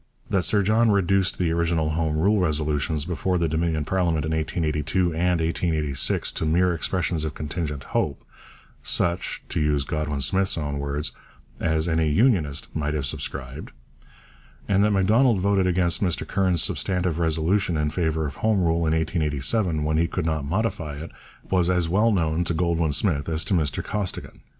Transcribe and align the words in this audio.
That 0.31 0.41
Sir 0.41 0.63
John 0.63 0.89
reduced 0.89 1.37
the 1.37 1.51
original 1.51 1.91
Home 1.91 2.17
Rule 2.17 2.39
resolutions 2.39 3.05
before 3.05 3.37
the 3.37 3.47
Dominion 3.47 3.85
parliament 3.85 4.25
in 4.25 4.31
1882 4.31 5.13
and 5.13 5.39
1886 5.39 6.31
to 6.31 6.43
mere 6.43 6.73
expressions 6.73 7.23
of 7.23 7.35
contingent 7.35 7.83
hope, 7.83 8.25
such 8.81 9.43
(to 9.49 9.59
use 9.59 9.83
Goldwin 9.85 10.21
Smith's 10.23 10.57
own 10.57 10.79
words) 10.79 11.11
'as 11.59 11.87
any 11.87 12.09
Unionist 12.09 12.75
might 12.75 12.95
have 12.95 13.05
subscribed,' 13.05 13.73
and 14.67 14.83
that 14.83 14.89
Macdonald 14.89 15.37
voted 15.39 15.67
against 15.67 16.01
Mr 16.01 16.27
Curran's 16.27 16.63
substantive 16.63 17.19
resolution 17.19 17.77
in 17.77 17.91
favour 17.91 18.25
of 18.25 18.37
Home 18.37 18.61
Rule 18.61 18.87
in 18.87 18.93
1887, 18.93 19.83
when 19.83 19.97
he 19.97 20.07
could 20.07 20.25
not 20.25 20.45
modify 20.45 20.95
it, 20.95 21.11
was 21.51 21.69
as 21.69 21.87
well 21.87 22.11
known 22.11 22.43
to 22.45 22.55
Goldwin 22.55 22.93
Smith 22.95 23.29
as 23.29 23.45
to 23.45 23.53
Mr 23.53 23.83
Costigan. 23.83 24.41